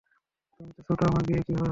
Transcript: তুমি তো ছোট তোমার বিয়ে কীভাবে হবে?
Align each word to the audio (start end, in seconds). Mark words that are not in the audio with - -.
তুমি 0.59 0.71
তো 0.75 0.81
ছোট 0.87 0.99
তোমার 1.01 1.23
বিয়ে 1.23 1.41
কীভাবে 1.41 1.59
হবে? 1.59 1.69